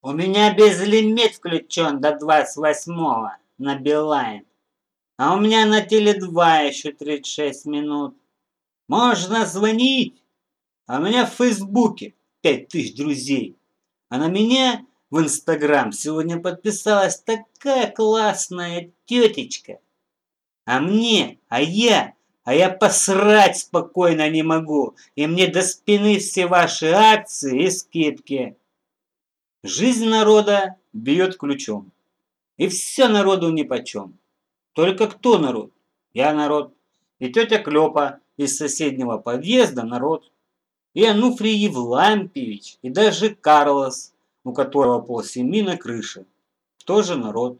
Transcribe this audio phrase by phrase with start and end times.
[0.00, 4.44] У меня безлимит включен до 28-го на Билайн.
[5.16, 8.16] А у меня на Теле2 еще 36 минут.
[8.86, 10.22] Можно звонить.
[10.86, 13.56] А у меня в Фейсбуке 5000 друзей.
[14.08, 19.80] А на меня в Инстаграм сегодня подписалась такая классная тетечка.
[20.64, 24.94] А мне, а я, а я посрать спокойно не могу.
[25.16, 28.56] И мне до спины все ваши акции и скидки.
[29.64, 31.90] Жизнь народа бьет ключом.
[32.58, 34.16] И все народу нипочем.
[34.72, 35.72] Только кто народ?
[36.12, 36.74] Я народ.
[37.18, 40.30] И тетя Клёпа из соседнего подъезда народ.
[40.94, 46.24] И Ануфрий Евлампьевич, и даже Карлос, у которого пол семьи на крыше.
[46.84, 47.58] Тоже народ.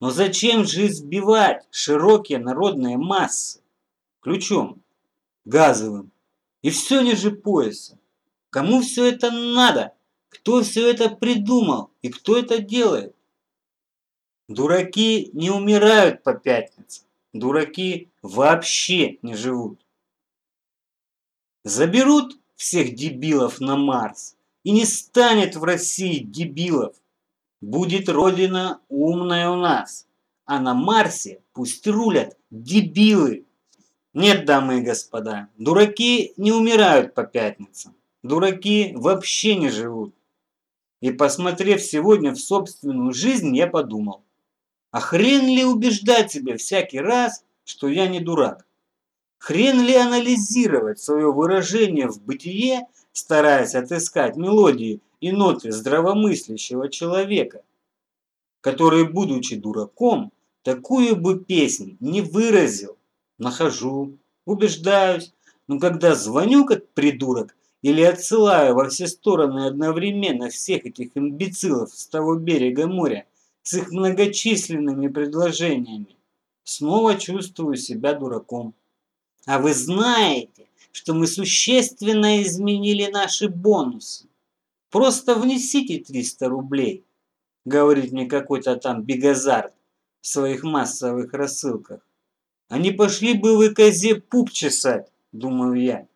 [0.00, 3.60] Но зачем же избивать широкие народные массы?
[4.20, 4.82] Ключом,
[5.44, 6.10] газовым.
[6.62, 7.98] И все ниже пояса.
[8.50, 9.94] Кому все это надо?
[10.28, 13.14] Кто все это придумал и кто это делает?
[14.48, 17.06] Дураки не умирают по пятницам.
[17.32, 19.80] Дураки вообще не живут.
[21.64, 26.94] Заберут всех дебилов на Марс, и не станет в России дебилов.
[27.60, 30.06] Будет родина умная у нас,
[30.44, 33.44] а на Марсе пусть рулят дебилы.
[34.14, 37.94] Нет, дамы и господа, дураки не умирают по пятницам.
[38.22, 40.14] Дураки вообще не живут.
[41.00, 44.22] И посмотрев сегодня в собственную жизнь, я подумал,
[44.90, 48.66] а хрен ли убеждать себя всякий раз, что я не дурак?
[49.38, 57.62] Хрен ли анализировать свое выражение в бытие, стараясь отыскать мелодии и ноты здравомыслящего человека,
[58.60, 60.32] который, будучи дураком,
[60.62, 62.96] такую бы песнь не выразил.
[63.38, 65.32] Нахожу, убеждаюсь,
[65.68, 72.06] но когда звоню как придурок или отсылаю во все стороны одновременно всех этих имбецилов с
[72.06, 73.26] того берега моря,
[73.62, 76.16] с их многочисленными предложениями,
[76.64, 78.74] снова чувствую себя дураком.
[79.46, 84.26] А вы знаете, что мы существенно изменили наши бонусы.
[84.90, 87.04] Просто внесите 300 рублей,
[87.64, 89.72] говорит мне какой-то там бегазард
[90.20, 92.00] в своих массовых рассылках.
[92.68, 96.08] Они пошли бы вы козе пуп чесать, думаю я.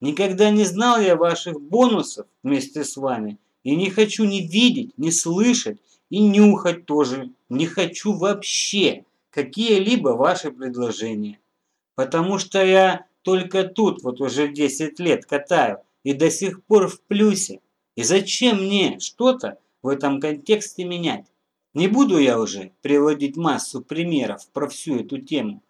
[0.00, 5.10] Никогда не знал я ваших бонусов вместе с вами и не хочу ни видеть, ни
[5.10, 5.78] слышать
[6.10, 11.40] и нюхать тоже не хочу вообще какие-либо ваши предложения.
[11.94, 17.00] Потому что я только тут вот уже 10 лет катаю и до сих пор в
[17.02, 17.60] плюсе.
[17.96, 21.26] И зачем мне что-то в этом контексте менять?
[21.74, 25.62] Не буду я уже приводить массу примеров про всю эту тему,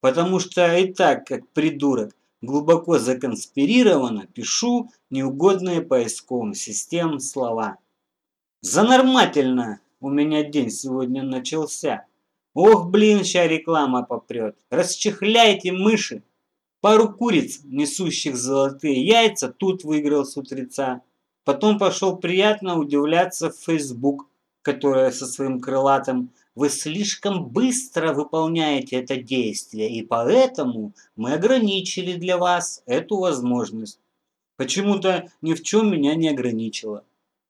[0.00, 2.14] потому что и так, как придурок,
[2.46, 7.78] глубоко законспирированно пишу неугодные поисковым системам слова.
[8.62, 12.06] Занормательно у меня день сегодня начался.
[12.54, 14.56] Ох, блин, ща реклама попрет.
[14.70, 16.22] Расчехляйте мыши.
[16.80, 21.02] Пару куриц, несущих золотые яйца, тут выиграл с утреца.
[21.44, 24.26] Потом пошел приятно удивляться в Facebook,
[24.66, 32.36] которая со своим крылатым «Вы слишком быстро выполняете это действие, и поэтому мы ограничили для
[32.36, 34.00] вас эту возможность».
[34.56, 37.04] Почему-то ни в чем меня не ограничило.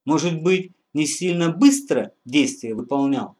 [0.05, 3.35] Может быть, не сильно быстро действие выполнял.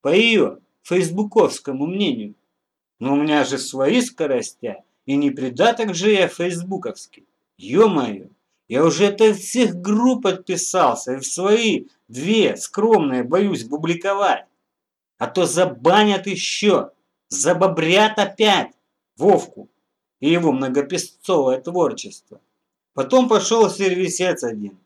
[0.00, 2.34] По ее фейсбуковскому мнению.
[2.98, 7.24] Но у меня же свои скоростя, и не придаток же я фейсбуковский.
[7.56, 8.30] Ё-моё,
[8.72, 14.46] я уже от всех групп отписался, и в свои две скромные боюсь публиковать.
[15.18, 16.90] А то забанят еще,
[17.28, 18.72] забобрят опять
[19.16, 19.68] Вовку
[20.20, 22.40] и его многопесцовое творчество.
[22.94, 24.78] Потом пошел сервисец один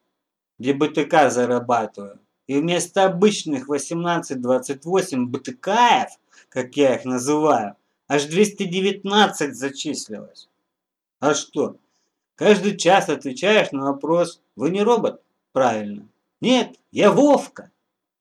[0.58, 2.18] где БТК зарабатываю.
[2.46, 6.10] И вместо обычных 18-28 БТКев,
[6.48, 7.76] как я их называю,
[8.08, 10.48] аж 219 зачислилось.
[11.20, 11.76] А что?
[12.36, 16.06] Каждый час отвечаешь на вопрос «Вы не робот?» Правильно.
[16.42, 17.70] Нет, я Вовка.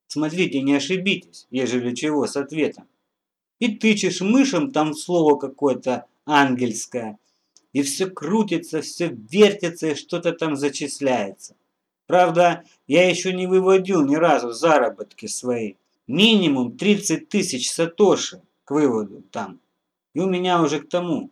[0.07, 2.87] Смотрите, не ошибитесь, ежели чего с ответом.
[3.59, 7.19] И тычешь мышем там слово какое-то ангельское,
[7.73, 11.55] и все крутится, все вертится, и что-то там зачисляется.
[12.07, 15.73] Правда, я еще не выводил ни разу заработки свои.
[16.07, 19.59] Минимум 30 тысяч сатоши к выводу там.
[20.13, 21.31] И у меня уже к тому.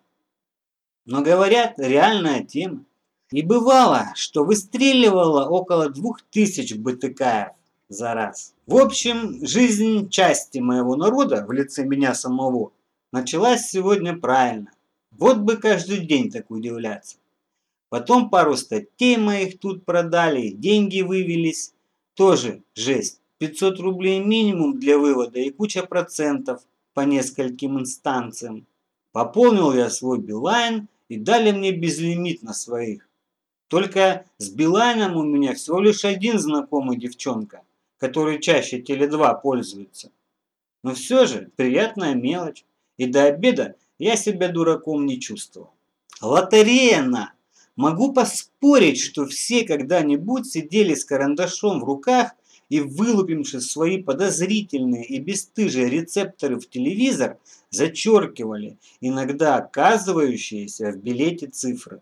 [1.06, 2.86] Но говорят, реальная тема.
[3.32, 7.56] И бывало, что выстреливало около двух тысяч БТК
[7.90, 8.54] за раз.
[8.68, 12.72] В общем, жизнь части моего народа в лице меня самого
[13.12, 14.72] началась сегодня правильно.
[15.12, 17.18] Вот бы каждый день так удивляться.
[17.90, 21.74] Потом пару статей моих тут продали, деньги вывелись.
[22.16, 23.20] Тоже жесть.
[23.40, 26.62] 500 рублей минимум для вывода и куча процентов
[26.94, 28.66] по нескольким инстанциям.
[29.12, 33.07] Пополнил я свой Билайн и дали мне безлимит на своих.
[33.68, 37.62] Только с Билайном у меня всего лишь один знакомый девчонка,
[38.00, 40.10] который чаще Теле2 пользуется.
[40.81, 42.65] Но все же приятная мелочь,
[42.98, 45.69] и до обеда я себя дураком не чувствовал.
[46.19, 47.33] Лотерея на!
[47.75, 52.31] Могу поспорить, что все когда-нибудь сидели с карандашом в руках
[52.74, 57.38] и, вылупивши свои подозрительные и бесстыжие рецепторы в телевизор,
[57.70, 62.02] зачеркивали иногда оказывающиеся в билете цифры.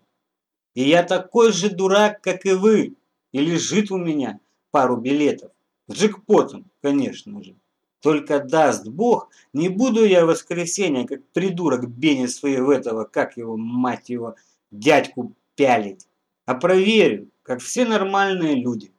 [0.72, 2.94] И я такой же дурак, как и вы,
[3.32, 4.40] и лежит у меня
[4.70, 5.50] пару билетов.
[5.88, 7.54] С джекпотом, конечно же.
[8.00, 13.58] Только даст Бог, не буду я в воскресенье, как придурок Бенни своего этого, как его,
[13.58, 14.36] мать его,
[14.70, 16.08] дядьку пялить,
[16.46, 18.90] а проверю, как все нормальные люди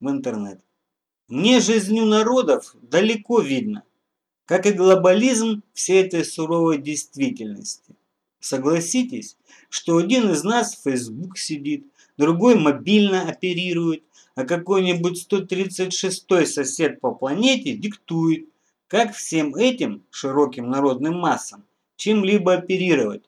[0.00, 0.60] в интернет.
[1.32, 3.84] Мне жизнью народов далеко видно,
[4.44, 7.96] как и глобализм всей этой суровой действительности.
[8.38, 9.38] Согласитесь,
[9.70, 11.86] что один из нас в Facebook сидит,
[12.18, 18.44] другой мобильно оперирует, а какой-нибудь 136-й сосед по планете диктует,
[18.86, 21.64] как всем этим широким народным массам
[21.96, 23.24] чем-либо оперировать.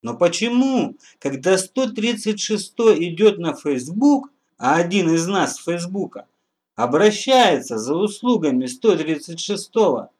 [0.00, 6.28] Но почему, когда 136-й идет на Facebook, а один из нас с Фейсбука
[6.76, 10.10] обращается за услугами 136-го,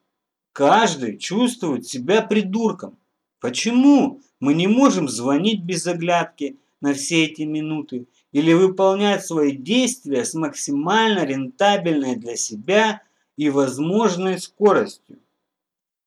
[0.53, 2.97] каждый чувствует себя придурком?
[3.41, 10.25] Почему мы не можем звонить без оглядки на все эти минуты или выполнять свои действия
[10.25, 13.03] с максимально рентабельной для себя
[13.37, 15.19] и возможной скоростью?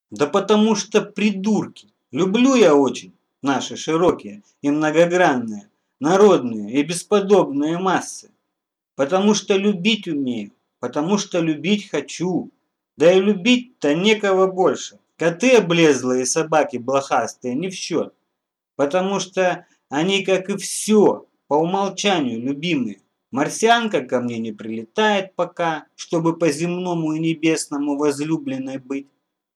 [0.09, 1.89] Да потому что придурки.
[2.11, 3.13] Люблю я очень
[3.43, 5.69] наши широкие и многогранные,
[5.99, 8.31] народные и бесподобные массы.
[8.99, 10.51] Потому что любить умею,
[10.81, 12.51] потому что любить хочу.
[12.97, 14.99] Да и любить-то некого больше.
[15.15, 18.13] Коты облезлые собаки блохастые не в счет.
[18.75, 22.99] Потому что они, как и все, по умолчанию любимые.
[23.31, 29.07] Марсианка ко мне не прилетает пока, чтобы по земному и небесному возлюбленной быть.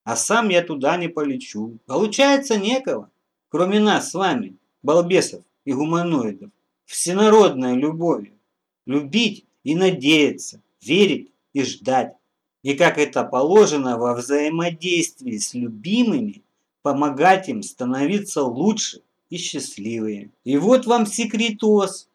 [0.05, 1.79] А сам я туда не полечу.
[1.85, 3.11] Получается некого
[3.49, 6.49] кроме нас с вами, балбесов и гуманоидов,
[6.85, 8.39] всенародной любовью.
[8.85, 12.15] Любить и надеяться, верить и ждать.
[12.61, 16.43] И как это положено во взаимодействии с любимыми,
[16.81, 20.29] помогать им становиться лучше и счастливее.
[20.43, 22.09] И вот вам секретос.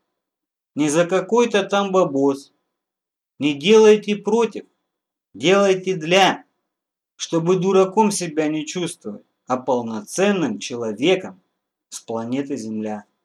[0.74, 2.52] Не за какой-то там бабос.
[3.38, 4.64] Не делайте против,
[5.32, 6.44] делайте для,
[7.16, 11.40] чтобы дураком себя не чувствовать а полноценным человеком
[11.88, 13.06] с планеты Земля.